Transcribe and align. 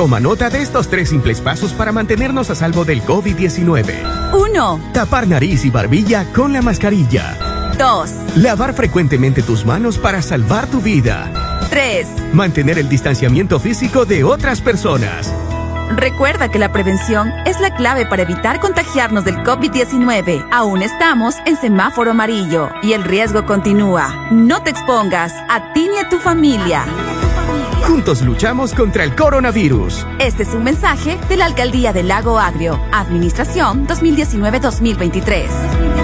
Toma 0.00 0.18
nota 0.18 0.48
de 0.48 0.62
estos 0.62 0.88
tres 0.88 1.10
simples 1.10 1.42
pasos 1.42 1.74
para 1.74 1.92
mantenernos 1.92 2.48
a 2.48 2.54
salvo 2.54 2.86
del 2.86 3.02
COVID-19. 3.02 4.32
1. 4.32 4.80
Tapar 4.94 5.28
nariz 5.28 5.66
y 5.66 5.70
barbilla 5.70 6.24
con 6.32 6.54
la 6.54 6.62
mascarilla. 6.62 7.36
2. 7.76 8.36
Lavar 8.36 8.72
frecuentemente 8.72 9.42
tus 9.42 9.66
manos 9.66 9.98
para 9.98 10.22
salvar 10.22 10.68
tu 10.68 10.80
vida. 10.80 11.30
3. 11.68 12.08
Mantener 12.32 12.78
el 12.78 12.88
distanciamiento 12.88 13.60
físico 13.60 14.06
de 14.06 14.24
otras 14.24 14.62
personas. 14.62 15.34
Recuerda 15.94 16.50
que 16.50 16.58
la 16.58 16.72
prevención 16.72 17.30
es 17.44 17.60
la 17.60 17.74
clave 17.74 18.06
para 18.06 18.22
evitar 18.22 18.58
contagiarnos 18.58 19.26
del 19.26 19.36
COVID-19. 19.42 20.48
Aún 20.50 20.80
estamos 20.80 21.34
en 21.44 21.58
semáforo 21.58 22.12
amarillo 22.12 22.70
y 22.82 22.94
el 22.94 23.04
riesgo 23.04 23.44
continúa. 23.44 24.30
No 24.30 24.62
te 24.62 24.70
expongas 24.70 25.34
a 25.50 25.74
ti 25.74 25.90
ni 25.92 25.98
a 25.98 26.08
tu 26.08 26.18
familia. 26.18 26.86
Juntos 27.90 28.22
luchamos 28.22 28.72
contra 28.72 29.02
el 29.02 29.16
coronavirus. 29.16 30.06
Este 30.20 30.44
es 30.44 30.54
un 30.54 30.62
mensaje 30.62 31.18
de 31.28 31.36
la 31.36 31.46
Alcaldía 31.46 31.92
del 31.92 32.06
Lago 32.06 32.38
Agrio, 32.38 32.80
Administración 32.92 33.88
2019-2023. 33.88 35.99